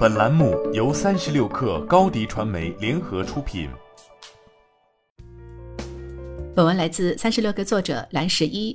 [0.00, 3.68] 本栏目由三十六氪高低传媒联合出品。
[6.56, 8.74] 本文来自三十六氪作者蓝十一。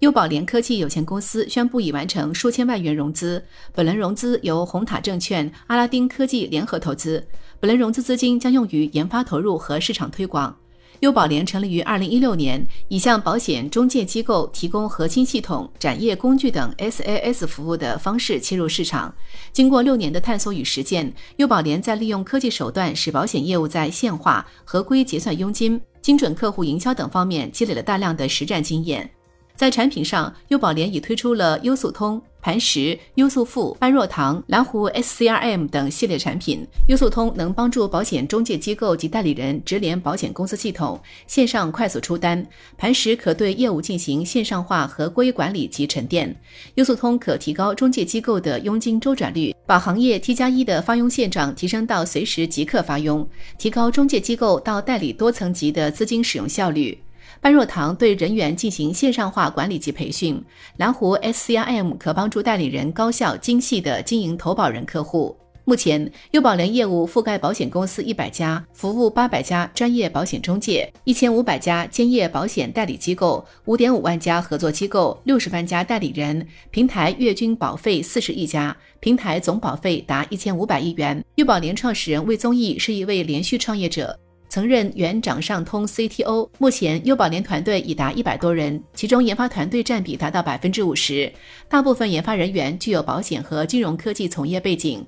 [0.00, 3.42] 优宝联科技有限公司宣布已完成数千万元融资，
[3.72, 7.26] 本轮融资由红塔证券、阿拉丁科技联合投资，
[7.58, 10.54] 本轮融资资金将用于研发投入和市场推广。
[11.00, 19.14] 优保联成立于二零一六年，已向保险中介机构提供核心系统、展业工具等 SaaS 服务的方式切入市场。
[19.52, 29.10] 经过六年的探索与实践，优保联在利用科技手段使保险业务在线化、合规结算佣金、精准客户营销等方面积累了大量的实战经验。
[29.56, 36.64] 在产品上，优宝联已推出了优速通、磐石、优速付、般若堂、蓝湖 SCRM 等系列产品。
[36.88, 42.38] 优速通能帮助保险中介机构及代理人直连保险公司系统，线上快速出单；
[42.76, 46.28] 磐石可对业务进行线上化合规管理及沉淀；
[46.74, 56.98] 优速通可提高中介机构的佣金周转率，把行业 T 加一的发佣现状提升到随时即刻发佣，提高中介机构到代理多层级的资金使用效率。
[57.40, 60.42] 般若堂对人员进行线上化管理及培训，
[60.76, 65.36] 蓝湖 SCRM 可帮助代理人高效精细的经营投保人客户。
[65.68, 81.20] 目前，优保联业务覆盖保险公司一百家，服务八百家专业保险中介，一千五百家兼业保险代理机构，五点五万家合作机构，六十万家代理人，平台月均保费四十亿家，平台总保费达一千五百亿元。
[81.34, 84.16] 优保联创始人魏宗义是一位连续创业者。
[84.48, 91.30] 曾任原掌上通 CTO，目前优保联团队已达一百多人，其中研发团队占比达到百分之五十，
[91.68, 95.06] 大部分研发人员具有保险和金融科技从业背景。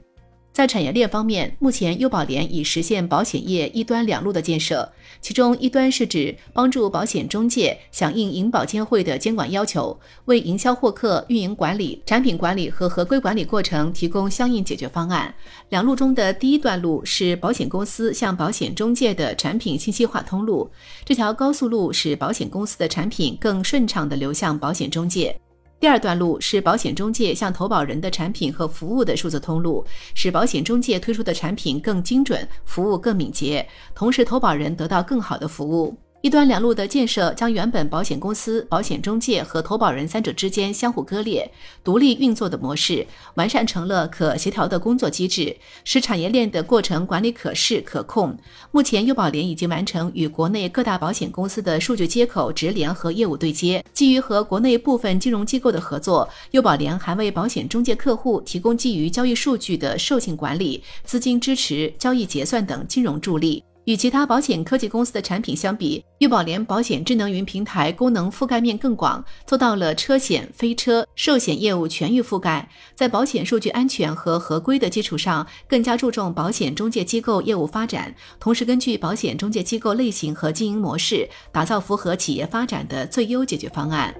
[0.58, 4.90] 在产业链方面，目前优宝联已实现保险业一端两路的建设。
[5.20, 15.32] 其中一端是指帮助保险中介响应银保监会的监管要求，为营销获客、运营管理、产品管理和合规管理过程提供相应解决方案。
[15.68, 20.68] 两路中的第一段路是保险公司向保险中介的产品信息化通路，
[21.04, 25.38] 这条高速路使保险公司的产品更顺畅地流向保险中介。
[25.80, 35.96] 第二段路是保险中介向投保人的产品和服务的数字通路，使保险中介推出的产品更精准，服务更敏捷，同时投保人得到更好的服务。
[36.20, 41.48] 一端两路的建设将原本保险公司、保险中介和投保人三者之间相互割裂、
[41.84, 43.06] 独立运作的模式，
[43.36, 48.36] 完善成了可协调的工作机制，使产业链的过程管理可视可控。
[48.72, 53.84] 目前，优保联已经完成与国内各大保险公司的数据接口直连和业务对接。
[53.94, 63.62] 基于和国内部分金融机构的合作，优保联还为保险中介客户提供基于交易数据的授信管理、资金支持、交易结算等金融助力。
[63.88, 72.68] 与其他保险科技公司的产品相比，玉宝联保险智能云平台功能覆盖面更广，做到了车险、非车、寿险业务全域覆盖。
[72.94, 84.14] 在保险数据安全和合规的基础上，更加注重保险中介机构业务发展，同时根据保险中介机构类型和经营模式，打造符合企业发展的最优解决方案。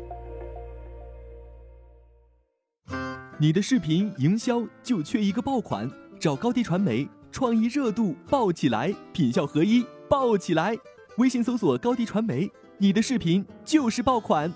[3.39, 5.87] 你的视频营销就缺一个爆款，
[6.19, 7.07] 找高低传媒。
[7.39, 10.77] 创意热度爆起来，品效合一爆起来。
[11.19, 14.53] 微信搜索高迪传媒，你的视频就是爆款。